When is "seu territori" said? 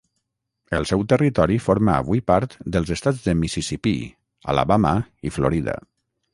0.91-1.57